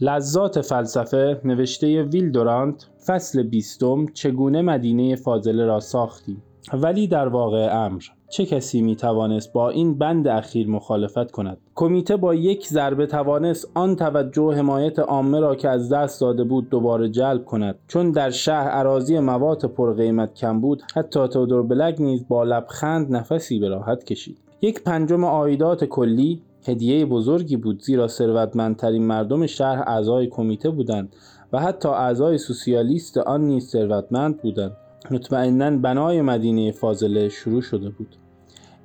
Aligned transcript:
لذات 0.00 0.60
فلسفه 0.60 1.40
نوشته 1.44 2.02
ویل 2.02 2.30
دورانت 2.30 2.86
فصل 3.06 3.42
بیستم 3.42 4.06
چگونه 4.06 4.62
مدینه 4.62 5.16
فاضله 5.16 5.66
را 5.66 5.80
ساختی 5.80 6.36
ولی 6.72 7.08
در 7.08 7.28
واقع 7.28 7.84
امر. 7.84 8.02
چه 8.28 8.46
کسی 8.46 8.82
می 8.82 8.96
توانست 8.96 9.52
با 9.52 9.70
این 9.70 9.98
بند 9.98 10.28
اخیر 10.28 10.68
مخالفت 10.68 11.30
کند؟ 11.30 11.58
کمیته 11.74 12.16
با 12.16 12.34
یک 12.34 12.66
ضربه 12.66 13.06
توانست 13.06 13.70
آن 13.74 13.96
توجه 13.96 14.54
حمایت 14.54 14.98
عامه 14.98 15.40
را 15.40 15.54
که 15.54 15.68
از 15.68 15.92
دست 15.92 16.20
داده 16.20 16.44
بود 16.44 16.70
دوباره 16.70 17.08
جلب 17.08 17.44
کند. 17.44 17.78
چون 17.88 18.10
در 18.10 18.30
شهر 18.30 18.68
عراضی 18.68 19.18
مواد 19.18 19.64
پرقیمت 19.64 20.34
کم 20.34 20.60
بود 20.60 20.82
حتی 20.94 21.28
تودور 21.28 21.62
بلگ 21.62 22.02
نیز 22.02 22.28
با 22.28 22.44
لبخند 22.44 23.16
نفسی 23.16 23.58
به 23.58 23.68
راحت 23.68 24.04
کشید. 24.04 24.38
یک 24.60 24.82
پنجم 24.82 25.24
آیدات 25.24 25.84
کلی 25.84 26.42
هدیه 26.66 27.06
بزرگی 27.06 27.56
بود 27.56 27.82
زیرا 27.82 28.08
ثروتمندترین 28.08 29.06
مردم 29.06 29.46
شهر 29.46 29.84
اعضای 29.86 30.26
کمیته 30.26 30.70
بودند 30.70 31.16
و 31.52 31.60
حتی 31.60 31.88
اعضای 31.88 32.38
سوسیالیست 32.38 33.18
آن 33.18 33.40
نیز 33.40 33.68
ثروتمند 33.68 34.42
بودند. 34.42 34.76
مطمئنا 35.10 35.70
بنای 35.70 36.20
مدینه 36.22 36.72
فاضله 36.72 37.28
شروع 37.28 37.60
شده 37.60 37.90
بود. 37.90 38.16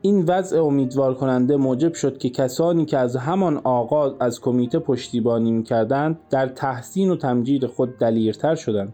این 0.02 0.26
وضع 0.27 0.63
امیدوار 0.63 1.13
کننده 1.13 1.57
موجب 1.57 1.94
شد 1.94 2.18
که 2.18 2.30
کسانی 2.30 2.85
که 2.85 2.98
از 2.98 3.16
همان 3.16 3.57
آغاز 3.63 4.13
از 4.20 4.41
کمیته 4.41 4.80
پشتیبانی 4.80 5.52
می‌کردند 5.52 6.20
در 6.30 6.48
تحسین 6.48 7.09
و 7.09 7.16
تمجید 7.16 7.66
خود 7.66 7.98
دلیرتر 7.98 8.55
شدند. 8.55 8.93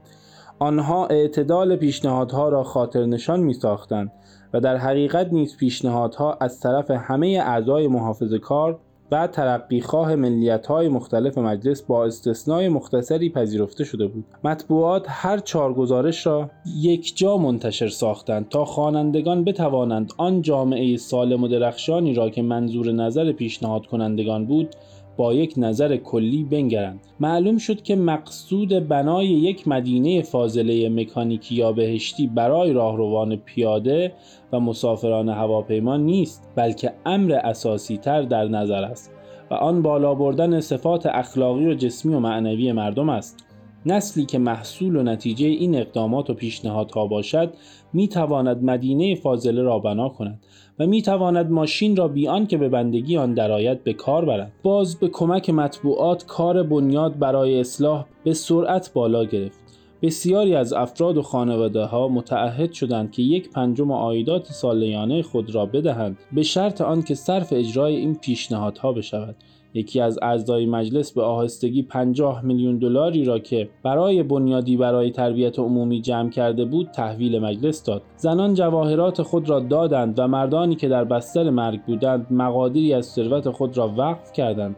آنها 0.59 1.07
اعتدال 1.07 1.75
پیشنهادها 1.75 2.49
را 2.49 2.63
خاطر 2.63 3.05
نشان 3.05 3.39
می 3.39 3.53
ساختند 3.53 4.11
و 4.55 4.59
در 4.59 4.77
حقیقت 4.77 5.33
نیز 5.33 5.57
پیشنهادها 5.57 6.37
از 6.41 6.59
طرف 6.59 6.91
همه 6.91 7.43
اعضای 7.45 7.87
محافظ 7.87 8.33
کار 8.33 8.79
و 9.11 9.27
ترقیخواه 9.27 10.15
ملیت 10.15 10.67
های 10.67 10.87
مختلف 10.87 11.37
مجلس 11.37 11.81
با 11.81 12.05
استثنای 12.05 12.69
مختصری 12.69 13.29
پذیرفته 13.29 13.83
شده 13.83 14.07
بود. 14.07 14.25
مطبوعات 14.43 15.05
هر 15.07 15.37
چهار 15.37 15.73
گزارش 15.73 16.27
را 16.27 16.49
یک 16.77 17.17
جا 17.17 17.37
منتشر 17.37 17.87
ساختند 17.87 18.49
تا 18.49 18.65
خوانندگان 18.65 19.43
بتوانند 19.43 20.13
آن 20.17 20.41
جامعه 20.41 20.97
سالم 20.97 21.43
و 21.43 21.47
درخشانی 21.47 22.13
را 22.13 22.29
که 22.29 22.41
منظور 22.41 22.91
نظر 22.91 23.31
پیشنهاد 23.31 23.85
کنندگان 23.85 24.45
بود 24.45 24.75
با 25.17 25.33
یک 25.33 25.53
نظر 25.57 25.97
کلی 25.97 26.43
بنگرند. 26.43 26.99
معلوم 27.19 27.57
شد 27.57 27.81
که 27.81 27.95
مقصود 27.95 28.87
بنای 28.87 29.27
یک 29.27 29.67
مدینه 29.67 30.21
فاضله 30.21 30.89
مکانیکی 30.89 31.55
یا 31.55 31.71
بهشتی 31.71 32.27
برای 32.27 32.73
راهروان 32.73 33.35
پیاده 33.35 34.13
و 34.53 34.59
مسافران 34.59 35.29
هواپیما 35.29 35.97
نیست 35.97 36.49
بلکه 36.55 36.93
امر 37.05 37.31
اساسی 37.43 37.97
تر 37.97 38.21
در 38.21 38.47
نظر 38.47 38.83
است 38.83 39.11
و 39.51 39.53
آن 39.53 39.81
بالا 39.81 40.15
بردن 40.15 40.59
صفات 40.59 41.05
اخلاقی 41.05 41.65
و 41.65 41.73
جسمی 41.73 42.15
و 42.15 42.19
معنوی 42.19 42.71
مردم 42.71 43.09
است. 43.09 43.45
نسلی 43.85 44.25
که 44.25 44.37
محصول 44.37 44.95
و 44.95 45.03
نتیجه 45.03 45.47
این 45.47 45.75
اقدامات 45.75 46.29
و 46.29 46.33
پیشنهادها 46.33 47.07
باشد 47.07 47.53
می 47.93 48.07
تواند 48.07 48.63
مدینه 48.63 49.15
فاضله 49.15 49.61
را 49.61 49.79
بنا 49.79 50.09
کند 50.09 50.39
و 50.79 50.87
می 50.87 51.01
تواند 51.01 51.51
ماشین 51.51 51.95
را 51.95 52.07
بیان 52.07 52.47
که 52.47 52.57
به 52.57 52.69
بندگی 52.69 53.17
آن 53.17 53.33
درآید 53.33 53.83
به 53.83 53.93
کار 53.93 54.25
برد. 54.25 54.51
باز 54.63 54.99
به 54.99 55.07
کمک 55.07 55.49
مطبوعات 55.49 56.25
کار 56.25 56.63
بنیاد 56.63 57.19
برای 57.19 57.59
اصلاح 57.59 58.05
به 58.23 58.33
سرعت 58.33 58.93
بالا 58.93 59.25
گرفت. 59.25 59.59
بسیاری 60.01 60.55
از 60.55 60.73
افراد 60.73 61.17
و 61.17 61.21
خانواده 61.21 61.83
ها 61.83 62.07
متعهد 62.07 62.73
شدند 62.73 63.11
که 63.11 63.21
یک 63.21 63.49
پنجم 63.49 63.91
آیدات 63.91 64.45
سالیانه 64.51 65.21
خود 65.21 65.55
را 65.55 65.65
بدهند 65.65 66.17
به 66.31 66.43
شرط 66.43 66.81
آنکه 66.81 67.15
صرف 67.15 67.53
اجرای 67.53 67.95
این 67.95 68.15
پیشنهادها 68.15 68.93
بشود. 68.93 69.35
یکی 69.75 70.01
از 70.01 70.19
اعضای 70.21 70.65
مجلس 70.65 71.11
به 71.11 71.21
آهستگی 71.21 71.83
50 71.83 72.45
میلیون 72.45 72.77
دلاری 72.77 73.25
را 73.25 73.39
که 73.39 73.69
برای 73.83 74.23
بنیادی 74.23 74.77
برای 74.77 75.11
تربیت 75.11 75.59
عمومی 75.59 76.01
جمع 76.01 76.29
کرده 76.29 76.65
بود 76.65 76.91
تحویل 76.91 77.39
مجلس 77.39 77.83
داد. 77.83 78.01
زنان 78.15 78.53
جواهرات 78.53 79.21
خود 79.21 79.49
را 79.49 79.59
دادند 79.59 80.19
و 80.19 80.27
مردانی 80.27 80.75
که 80.75 80.87
در 80.87 81.03
بستر 81.03 81.49
مرگ 81.49 81.81
بودند 81.81 82.27
مقادیری 82.31 82.93
از 82.93 83.05
ثروت 83.05 83.49
خود 83.49 83.77
را 83.77 83.93
وقف 83.97 84.31
کردند 84.31 84.75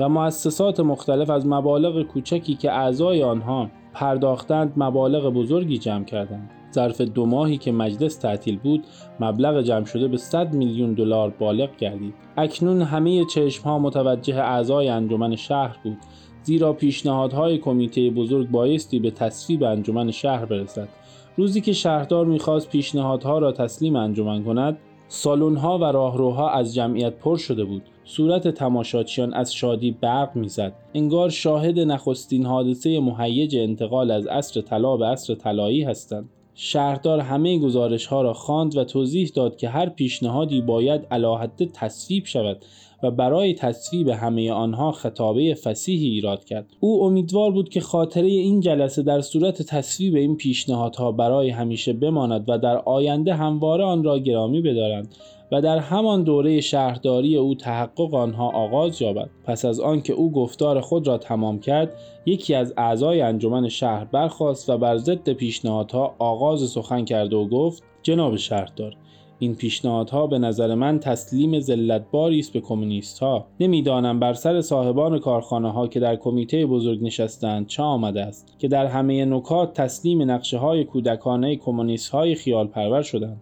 و 0.00 0.08
مؤسسات 0.08 0.80
مختلف 0.80 1.30
از 1.30 1.46
مبالغ 1.46 2.02
کوچکی 2.02 2.54
که 2.54 2.72
اعضای 2.72 3.22
آنها 3.22 3.70
پرداختند 3.92 4.72
مبالغ 4.76 5.32
بزرگی 5.32 5.78
جمع 5.78 6.04
کردند. 6.04 6.50
ظرف 6.74 7.00
دو 7.00 7.26
ماهی 7.26 7.56
که 7.56 7.72
مجلس 7.72 8.16
تعطیل 8.16 8.58
بود 8.58 8.84
مبلغ 9.20 9.62
جمع 9.62 9.84
شده 9.84 10.08
به 10.08 10.16
100 10.16 10.54
میلیون 10.54 10.94
دلار 10.94 11.30
بالغ 11.30 11.76
گردید. 11.76 12.14
اکنون 12.36 12.82
همه 12.82 13.24
چشم 13.24 13.64
ها 13.64 13.78
متوجه 13.78 14.36
اعضای 14.36 14.88
انجمن 14.88 15.36
شهر 15.36 15.76
بود 15.84 15.96
زیرا 16.42 16.72
پیشنهادهای 16.72 17.58
کمیته 17.58 18.10
بزرگ 18.10 18.50
بایستی 18.50 18.98
به 18.98 19.10
تصویب 19.10 19.62
انجمن 19.62 20.10
شهر 20.10 20.44
برسد. 20.44 20.88
روزی 21.36 21.60
که 21.60 21.72
شهردار 21.72 22.26
می‌خواست 22.26 22.70
پیشنهادها 22.70 23.38
را 23.38 23.52
تسلیم 23.52 23.96
انجمن 23.96 24.44
کند 24.44 24.78
سالن‌ها 25.08 25.78
و 25.78 25.84
راهروها 25.84 26.50
از 26.50 26.74
جمعیت 26.74 27.14
پر 27.18 27.36
شده 27.36 27.64
بود. 27.64 27.82
صورت 28.04 28.48
تماشاچیان 28.48 29.34
از 29.34 29.54
شادی 29.54 29.90
برق 29.90 30.36
می‌زد. 30.36 30.72
انگار 30.94 31.30
شاهد 31.30 31.78
نخستین 31.78 32.46
حادثه 32.46 33.00
مهیج 33.00 33.56
انتقال 33.56 34.10
از 34.10 34.26
عصر 34.26 34.60
طلا 34.60 34.96
به 34.96 35.06
عصر 35.06 35.34
طلایی 35.34 35.82
هستند. 35.82 36.28
شهردار 36.54 37.20
همه 37.20 37.58
گزارش 37.58 38.06
ها 38.06 38.22
را 38.22 38.32
خواند 38.32 38.76
و 38.76 38.84
توضیح 38.84 39.30
داد 39.34 39.56
که 39.56 39.68
هر 39.68 39.88
پیشنهادی 39.88 40.60
باید 40.60 41.06
علاحده 41.10 41.66
تصویب 41.66 42.26
شود. 42.26 42.64
و 43.04 43.10
برای 43.10 43.54
تصویب 43.54 44.08
همه 44.08 44.52
آنها 44.52 44.92
خطابه 44.92 45.54
فسیحی 45.54 46.08
ایراد 46.08 46.44
کرد. 46.44 46.66
او 46.80 47.04
امیدوار 47.04 47.50
بود 47.50 47.68
که 47.68 47.80
خاطره 47.80 48.26
این 48.26 48.60
جلسه 48.60 49.02
در 49.02 49.20
صورت 49.20 49.62
تصویب 49.62 50.14
این 50.14 50.36
پیشنهادها 50.36 51.12
برای 51.12 51.50
همیشه 51.50 51.92
بماند 51.92 52.44
و 52.48 52.58
در 52.58 52.76
آینده 52.76 53.34
همواره 53.34 53.84
آن 53.84 54.04
را 54.04 54.18
گرامی 54.18 54.60
بدارند 54.60 55.14
و 55.52 55.60
در 55.60 55.78
همان 55.78 56.22
دوره 56.22 56.60
شهرداری 56.60 57.36
او 57.36 57.54
تحقق 57.54 58.14
آنها 58.14 58.48
آغاز 58.48 59.02
یابد. 59.02 59.30
پس 59.44 59.64
از 59.64 59.80
آنکه 59.80 60.12
او 60.12 60.32
گفتار 60.32 60.80
خود 60.80 61.06
را 61.06 61.18
تمام 61.18 61.58
کرد 61.58 61.92
یکی 62.26 62.54
از 62.54 62.74
اعضای 62.76 63.20
انجمن 63.20 63.68
شهر 63.68 64.04
برخاست 64.04 64.70
و 64.70 64.78
بر 64.78 64.96
ضد 64.96 65.32
پیشنهادها 65.32 66.14
آغاز 66.18 66.70
سخن 66.70 67.04
کرد 67.04 67.32
و 67.32 67.48
گفت 67.48 67.82
جناب 68.02 68.36
شهردار 68.36 68.96
این 69.38 69.54
پیشنهادها 69.54 70.26
به 70.26 70.38
نظر 70.38 70.74
من 70.74 70.98
تسلیم 70.98 71.60
ذلتباری 71.60 72.38
است 72.38 72.52
به 72.52 72.60
کمونیست 72.60 73.18
ها 73.18 73.46
نمی‌دانم 73.60 74.20
بر 74.20 74.32
سر 74.32 74.60
صاحبان 74.60 75.18
کارخانه 75.18 75.72
ها 75.72 75.88
که 75.88 76.00
در 76.00 76.16
کمیته 76.16 76.66
بزرگ 76.66 77.04
نشستند 77.04 77.66
چه 77.66 77.82
آمده 77.82 78.22
است 78.22 78.56
که 78.58 78.68
در 78.68 78.86
همه 78.86 79.24
نکات 79.24 79.72
تسلیم 79.72 80.30
نقشه 80.30 80.58
های 80.58 80.84
کودکانه 80.84 81.56
کمونیست 81.56 82.10
های 82.10 82.34
خیال 82.34 82.66
پرور 82.66 83.02
شدند. 83.02 83.40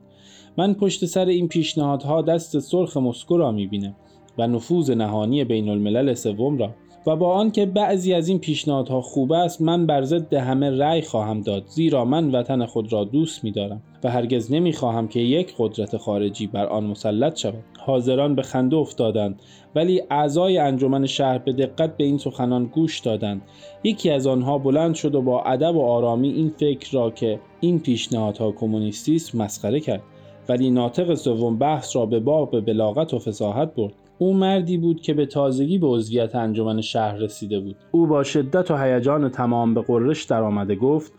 من 0.58 0.75
پشت 0.75 1.04
سر 1.04 1.26
این 1.26 1.48
پیشنهادها 1.48 2.22
دست 2.22 2.59
سرخ 2.59 2.97
مسکو 2.97 3.36
را 3.36 3.53
می‌بینم 3.53 3.94
و 4.38 4.47
نفوذ 4.47 4.91
نهانی 4.91 5.44
بین 5.44 5.69
الملل 5.69 6.14
سوم 6.14 6.59
را. 6.59 6.70
و 7.06 7.16
با 7.16 7.34
آنکه 7.34 7.66
بعضی 7.66 8.14
از 8.14 8.28
این 8.28 8.38
پیشنهادها 8.38 9.00
خوب 9.00 9.32
است 9.32 9.62
من 9.62 9.86
بر 9.86 10.03
ضد 10.03 10.34
همه 10.34 10.70
رأی 10.70 11.03
خواهم 11.03 11.41
داد 11.41 11.64
زیرا 11.66 12.04
من 12.04 12.30
وطن 12.30 12.66
خود 12.66 12.92
را 12.92 13.04
دوست 13.04 13.44
می‌دارم. 13.44 13.82
و 14.04 14.10
هرگز 14.10 14.52
نمی‌خواهم 14.52 15.08
که 15.08 15.20
یک 15.20 15.54
قدرت 15.58 15.96
خارجی 15.96 16.46
بر 16.46 16.66
آن 16.66 16.84
مسلط 16.84 17.38
شود. 17.38 17.64
حاضران 17.78 18.34
به 18.34 18.42
خنده 18.42 18.76
افتادند 18.76 19.40
ولی 19.74 20.02
اعضای 20.10 20.58
انجمن 20.58 21.06
شهر 21.06 21.38
به 21.38 21.52
دقت 21.52 21.96
به 21.96 22.04
این 22.04 22.18
سخنان 22.18 22.64
گوش 22.64 23.00
دادند. 23.00 23.42
یکی 23.84 24.10
از 24.10 24.26
آنها 24.26 24.58
بلند 24.58 24.94
شد 24.94 25.14
و 25.14 25.22
با 25.22 25.42
ادب 25.42 25.76
و 25.76 25.82
آرامی 25.82 26.28
این 26.28 26.52
فکر 26.56 26.92
را 26.92 27.10
که 27.10 27.41
این 27.60 27.78
پیشنهادها 27.80 28.52
کمونیستی 28.52 29.16
است 29.16 29.34
مسخره 29.34 29.80
کرد 29.80 30.02
ولی 30.48 30.70
ناطق 30.70 31.14
سوم 31.14 31.58
بحث 31.58 31.96
را 31.96 32.06
به 32.06 32.20
باب 32.20 32.60
بلاغت 32.60 33.14
و 33.14 33.18
فساحت 33.18 33.74
برد. 33.74 33.94
او 34.18 34.34
مردی 34.34 34.76
بود 34.76 35.00
که 35.00 35.14
به 35.14 35.26
تازگی 35.26 35.78
به 35.78 35.86
عضویت 35.86 36.34
انجمن 36.34 36.80
شهر 36.80 37.16
رسیده 37.16 37.60
بود. 37.60 37.76
او 37.91 38.06
با 38.06 38.22
شدت 38.22 38.70
و 38.70 38.76
هیجان 38.76 39.28
تمام 39.28 39.74
به 39.74 39.82
قررش 39.82 40.24
درآمده 40.24 40.74
گفت 40.74 41.12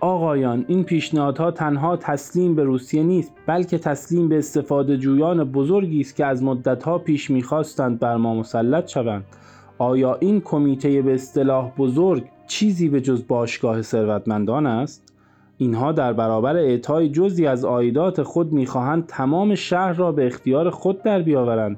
آقایان 0.00 0.64
این 0.68 0.84
پیشنهادها 0.84 1.50
تنها 1.50 1.96
تسلیم 1.96 2.54
به 2.54 2.64
روسیه 2.64 3.02
نیست 3.02 3.32
بلکه 3.46 3.78
تسلیم 3.78 4.28
به 4.28 4.38
استفاده 4.38 4.96
جویان 4.96 5.44
بزرگی 5.44 6.00
است 6.00 6.16
که 6.16 6.26
از 6.26 6.42
مدتها 6.42 6.98
پیش 6.98 7.30
می‌خواستند 7.30 7.98
بر 7.98 8.16
ما 8.16 8.34
مسلط 8.34 8.88
شوند. 8.88 9.24
آیا 9.78 10.14
این 10.14 10.40
کمیته 10.40 11.02
به 11.02 11.14
اصطلاح 11.14 11.72
بزرگ 11.78 12.24
چیزی 12.46 12.88
به 12.88 13.00
جز 13.00 13.26
باشگاه 13.28 13.82
ثروتمندان 13.82 14.66
است؟ 14.66 15.12
اینها 15.58 15.92
در 15.92 16.12
برابر 16.12 16.56
اعطای 16.56 17.08
جزی 17.08 17.46
از 17.46 17.64
عایدات 17.64 18.22
خود 18.22 18.52
می‌خواهند 18.52 19.06
تمام 19.06 19.54
شهر 19.54 19.92
را 19.92 20.12
به 20.12 20.26
اختیار 20.26 20.70
خود 20.70 21.02
در 21.02 21.22
بیاورند. 21.22 21.76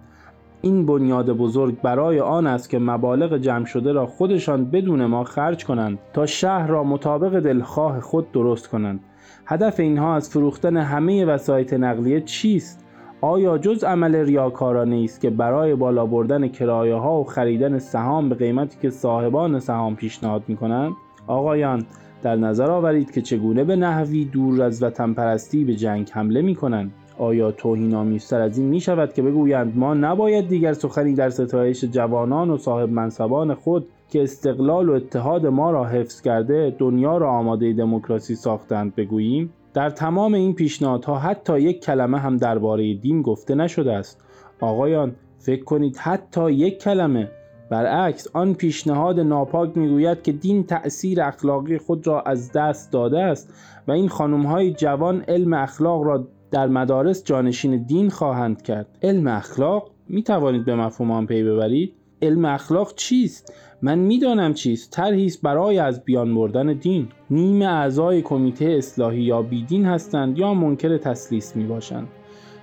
این 0.65 0.87
بنیاد 0.87 1.31
بزرگ 1.31 1.81
برای 1.81 2.21
آن 2.21 2.47
است 2.47 2.71
که 2.71 2.79
مبالغ 2.79 3.39
جمع 3.39 3.65
شده 3.65 3.93
را 3.93 4.07
خودشان 4.07 4.65
بدون 4.65 5.07
ما 5.07 5.25
خرج 5.25 5.65
کنند 5.65 5.99
تا 6.13 6.27
شهر 6.27 6.67
را 6.67 6.85
مطابق 6.85 7.41
دلخواه 7.41 8.01
خود 8.01 8.33
درست 8.33 8.69
کنند. 8.69 9.01
هدف 9.47 9.81
اینها 9.81 10.15
از 10.15 10.31
فروختن 10.31 10.77
همه 10.77 11.25
وسایط 11.25 11.73
نقلیه 11.73 12.21
چیست؟ 12.21 12.85
آیا 13.21 13.59
جز 13.59 13.85
عمل 13.85 14.15
ریاکارانه 14.15 15.01
است 15.05 15.21
که 15.21 15.31
برای 15.31 15.75
بالا 15.75 16.07
بردن 16.07 16.49
کرایه 16.49 16.95
ها 16.95 17.21
و 17.21 17.25
خریدن 17.25 17.79
سهام 17.79 18.29
به 18.29 18.35
قیمتی 18.35 18.79
که 18.83 18.91
صاحبان 18.91 19.61
سهام 19.61 19.97
پیشنهاد 19.97 20.43
می 20.49 20.57
کنند؟ 20.57 20.93
آقایان 21.27 21.87
در 22.23 22.37
نظر 22.37 22.71
آورید 22.71 23.11
که 23.11 23.23
چگونه 23.23 23.65
به 23.65 23.77
نحوی 23.77 24.25
دور 24.25 24.63
از 24.63 24.83
وطن 24.83 25.13
پرستی 25.13 25.65
به 25.65 25.75
جنگ 25.75 26.11
حمله 26.11 26.43
می 26.43 26.55
کنند 26.55 26.93
آیا 27.19 27.51
توهین 27.51 27.95
آمیزتر 27.95 28.41
از 28.41 28.59
این 28.59 28.69
می 28.69 28.81
شود 28.81 29.13
که 29.13 29.23
بگویند 29.23 29.73
ما 29.77 29.95
نباید 29.95 30.49
دیگر 30.49 30.73
سخنی 30.73 31.15
در 31.15 31.31
ستایش 31.31 31.85
جوانان 31.85 32.51
و 32.51 32.59
صاحب 32.59 32.91
منصبان 32.91 33.55
خود 33.55 33.87
که 34.09 34.23
استقلال 34.23 34.89
و 34.89 34.93
اتحاد 34.93 35.47
ما 35.47 35.71
را 35.71 35.85
حفظ 35.85 36.21
کرده 36.21 36.77
دنیا 36.79 37.17
را 37.17 37.31
آماده 37.31 37.73
دموکراسی 37.73 38.35
ساختند 38.35 38.95
بگوییم؟ 38.95 39.53
در 39.75 39.91
تمام 39.91 40.35
این 40.35 40.55
پیشنهادها 40.55 41.19
حتی 41.19 41.61
یک 41.61 41.85
کلمه 41.85 42.19
هم 42.19 42.37
درباره 42.37 42.95
دین 42.95 43.23
گفته 43.23 43.55
نشده 43.55 43.93
است. 43.93 44.25
آقایان 44.61 45.15
فکر 45.39 45.65
کنید 45.65 45.97
حتی 45.97 46.53
یک 46.53 46.79
کلمه. 46.79 47.29
برعکس 47.71 48.29
آن 48.33 48.55
پیشنهاد 48.55 49.21
ناپاک 49.21 49.77
می‌گوید 49.77 50.23
که 50.23 50.33
دین 50.33 50.65
تأثیر 50.65 51.23
اخلاقی 51.23 51.79
خود 51.79 52.07
را 52.07 52.21
از 52.21 52.53
دست 52.53 52.93
داده 52.93 53.21
است 53.21 53.55
و 53.89 53.93
این 53.93 54.09
خانمهای 54.09 54.73
جوان 54.73 55.25
علم 55.29 55.53
اخلاق 55.53 56.03
را 56.03 56.25
در 56.53 56.67
مدارس 56.67 57.25
جانشین 57.25 57.83
دین 57.83 58.11
خواهند 58.11 58.63
کرد. 58.63 58.99
علم 59.03 59.27
اخلاق 59.27 59.91
می 60.09 60.23
توانید 60.23 60.65
به 60.65 60.75
مفهوم 60.75 61.11
آن 61.11 61.27
پی 61.27 61.43
ببرید. 61.43 61.93
علم 62.23 62.45
اخلاق 62.45 62.95
چیست؟ 62.95 63.53
من 63.83 63.99
می‌دانم 63.99 64.55
چیست. 64.55 64.91
طرحی 64.91 65.27
است 65.27 65.43
برای 65.43 65.79
از 65.79 66.05
بیان 66.05 66.35
بردن 66.35 66.73
دین. 66.73 67.09
نیم 67.31 67.63
اعضای 67.63 68.23
کمیته 68.23 68.65
اصلاحی 68.65 69.23
یا 69.23 69.43
بیدین 69.43 69.85
هستند 69.85 70.39
یا 70.39 70.55
منکر 70.55 70.99
تسلیس 70.99 71.57
می 71.57 71.65
باشند 71.65 72.09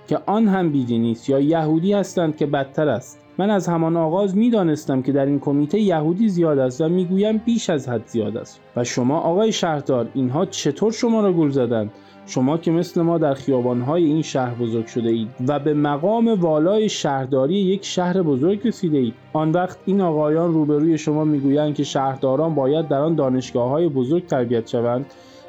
که 0.08 0.20
آن 0.26 0.48
هم 0.48 0.72
بیدینی 0.72 1.12
است 1.12 1.30
یا 1.30 1.40
یهودی 1.40 1.94
هستند 1.94 2.38
که 2.38 2.46
بدتر 2.46 2.90
است. 2.90 3.20
من 3.38 3.50
از 3.50 3.68
همان 3.68 3.98
آغاز 3.98 4.38
می 4.38 4.50
دانستم 4.50 5.02
که 5.02 5.12
در 5.12 5.26
این 5.26 5.40
کمیته 5.40 5.80
یهودی 5.80 6.30
زیاد 6.30 6.60
است 6.60 6.82
و 6.82 6.90
می‌گویم 6.90 7.38
بیش 7.38 7.70
از 7.70 7.90
حد 7.90 8.08
زیاد 8.08 8.38
است. 8.38 8.62
و 8.76 8.84
شما 8.84 9.20
آقای 9.20 9.52
شهردار 9.52 10.10
اینها 10.14 10.46
چطور 10.46 10.92
شما 10.92 11.22
را 11.22 11.34
گول 11.34 11.50
زدند؟ 11.50 11.92
شما 12.30 12.58
که 12.58 12.72
مثل 12.72 13.02
ما 13.02 13.18
در 13.18 13.34
خیابانهای 13.34 14.04
این 14.04 14.22
شهر 14.22 14.56
بزرگ 14.56 14.86
شده 14.86 15.10
اید 15.10 15.28
و 15.48 15.60
به 15.60 15.74
مقام 15.74 16.28
والای 16.28 16.90
شهرداری 16.90 17.54
یک 17.56 17.86
شهر 17.86 18.22
بزرگ 18.22 18.68
رسیده 18.68 18.98
اید 18.98 19.14
آن 19.34 19.52
وقت 19.52 19.78
این 19.86 20.02
آقایان 20.02 20.54
روبروی 20.54 20.98
شما 20.98 21.24
می‌گویند 21.24 21.76
که 21.76 21.84
شهرداران 21.84 22.56
باید 22.56 22.88
در 22.88 23.02
آن 23.02 23.16
دانشگاه 23.16 23.70
های 23.70 23.90
بزرگ 23.90 24.26
تربیت 24.26 24.68
شوند. 24.68 25.06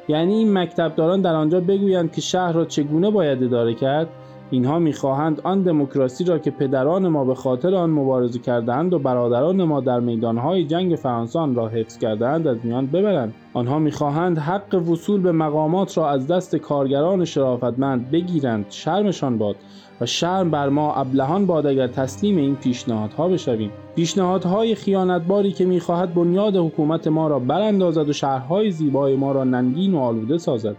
یعنی 0.07 0.33
این 0.33 0.53
مکتبداران 0.57 1.21
در 1.21 1.35
آنجا 1.35 1.59
بگویند 1.59 2.11
که 2.11 2.21
شهر 2.21 2.51
را 2.51 2.65
چگونه 2.65 3.09
باید 3.09 3.43
اداره 3.43 3.73
کرد؟ 3.73 4.07
اینها 4.51 4.79
می‌خواهند 4.79 5.41
آن 5.43 5.61
دموکراسی 5.61 6.23
را 6.23 6.39
که 6.39 6.51
پدران 6.51 7.07
ما 7.07 7.25
به 7.25 7.35
خاطر 7.35 7.75
آن 7.75 7.89
مبارزه 7.89 8.39
کردهاند 8.39 8.93
و 8.93 8.99
برادران 8.99 9.63
ما 9.63 9.81
در 9.81 9.99
میدانهای 9.99 10.65
جنگ 10.65 10.95
فرانسه 10.95 11.39
آن 11.39 11.55
را 11.55 11.67
حفظ 11.67 11.97
کردهاند 11.97 12.47
از 12.47 12.57
میان 12.63 12.87
ببرند. 12.87 13.33
آنها 13.53 13.79
می‌خواهند 13.79 14.37
حق 14.37 14.75
وصول 14.89 15.21
به 15.21 15.31
مقامات 15.31 15.97
را 15.97 16.09
از 16.09 16.27
دست 16.27 16.55
کارگران 16.55 17.25
شرافتمند 17.25 18.11
بگیرند. 18.11 18.65
شرمشان 18.69 19.37
باد 19.37 19.55
و 20.01 20.05
شرم 20.05 20.51
بر 20.51 20.69
ما 20.69 20.93
ابلهان 20.93 21.45
باد 21.45 21.67
اگر 21.67 21.87
تسلیم 21.87 22.37
این 22.37 22.55
پیشنهادها 22.55 23.27
بشویم. 23.27 23.71
پیشنهادهای 23.95 24.75
خیانتباری 24.75 25.51
که 25.51 25.65
می‌خواهد 25.65 26.13
بنیاد 26.13 26.55
حکومت 26.55 27.07
ما 27.07 27.27
را 27.27 27.39
براندازد 27.39 28.09
و 28.09 28.13
شهرهای 28.13 28.71
زیبای 28.71 29.15
ما 29.15 29.31
را 29.31 29.43
ننگین 29.43 29.93
و 29.93 29.99
آلوده 29.99 30.37
سازد. 30.37 30.75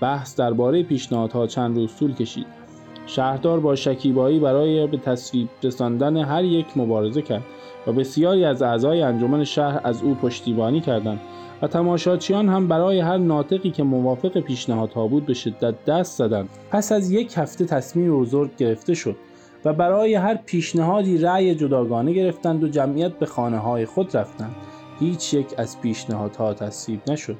بحث 0.00 0.36
درباره 0.36 0.82
پیشنهادها 0.82 1.46
چند 1.46 1.76
روز 1.76 1.96
طول 1.96 2.14
کشید. 2.14 2.65
شهردار 3.06 3.60
با 3.60 3.74
شکیبایی 3.74 4.38
برای 4.38 4.86
به 4.86 4.96
تصویب 4.96 5.48
رساندن 5.62 6.16
هر 6.16 6.44
یک 6.44 6.66
مبارزه 6.76 7.22
کرد 7.22 7.44
و 7.86 7.92
بسیاری 7.92 8.44
از 8.44 8.62
اعضای 8.62 9.02
انجمن 9.02 9.44
شهر 9.44 9.80
از 9.84 10.02
او 10.02 10.14
پشتیبانی 10.14 10.80
کردند 10.80 11.20
و 11.62 11.66
تماشاچیان 11.66 12.48
هم 12.48 12.68
برای 12.68 13.00
هر 13.00 13.16
ناطقی 13.16 13.70
که 13.70 13.82
موافق 13.82 14.40
پیشنهادها 14.40 15.06
بود 15.06 15.26
به 15.26 15.34
شدت 15.34 15.84
دست 15.84 16.18
زدند. 16.18 16.48
پس 16.70 16.92
از 16.92 17.10
یک 17.10 17.34
هفته 17.36 17.64
تصمیم 17.64 18.20
بزرگ 18.20 18.56
گرفته 18.56 18.94
شد 18.94 19.16
و 19.64 19.72
برای 19.72 20.14
هر 20.14 20.34
پیشنهادی 20.34 21.18
رأی 21.18 21.54
جداگانه 21.54 22.12
گرفتند 22.12 22.64
و 22.64 22.68
جمعیت 22.68 23.12
به 23.12 23.26
خانه 23.26 23.58
های 23.58 23.86
خود 23.86 24.16
رفتند. 24.16 24.54
هیچ 25.00 25.34
یک 25.34 25.46
از 25.58 25.80
پیشنهادها 25.80 26.54
تصویب 26.54 27.00
نشد. 27.10 27.36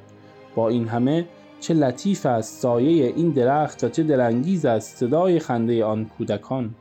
با 0.55 0.69
این 0.69 0.87
همه 0.87 1.25
چه 1.59 1.73
لطیف 1.73 2.25
است 2.25 2.61
سایه 2.61 3.13
این 3.15 3.31
درخت 3.31 3.83
و 3.83 3.89
چه 3.89 4.03
دلانگیز 4.03 4.65
است 4.65 4.97
صدای 4.97 5.39
خنده 5.39 5.85
آن 5.85 6.05
کودکان. 6.05 6.75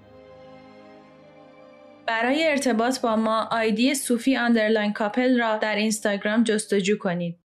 برای 2.07 2.47
ارتباط 2.47 3.01
با 3.01 3.17
ما 3.17 3.49
آیدی 3.51 3.95
صوفی 3.95 4.37
underline 4.37 4.93
کاپل 4.93 5.41
را 5.41 5.57
در 5.57 5.77
اینستاگرام 5.77 6.45
جستجو 6.45 6.99
کنید. 6.99 7.46